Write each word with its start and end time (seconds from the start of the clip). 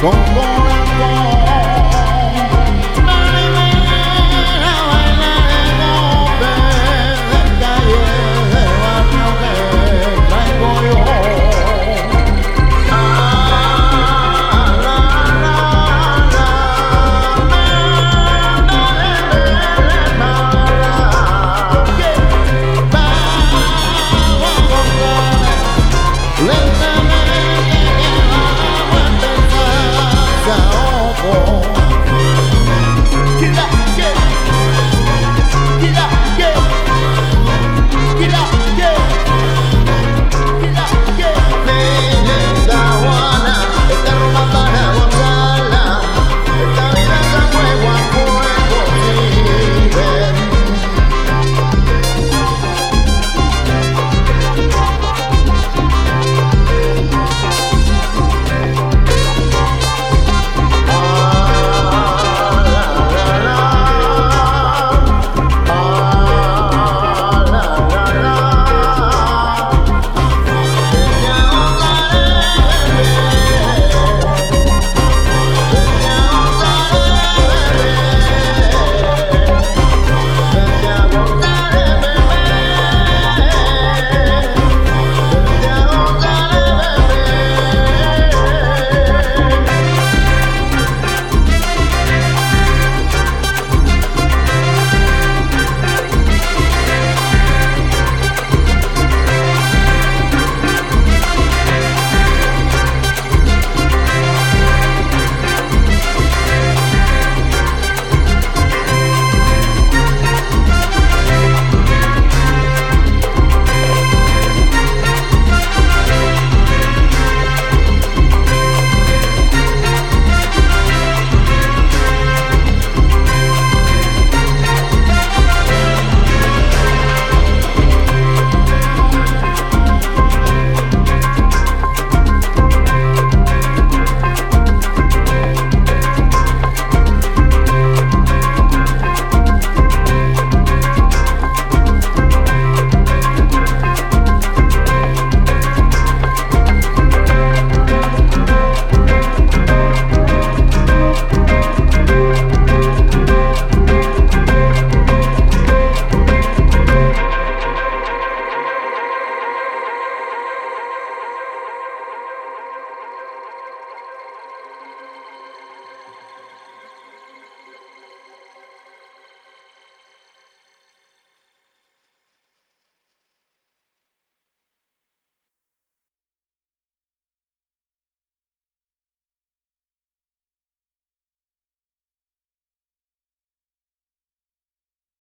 Bon, 0.00 0.10
bon. 0.10 0.47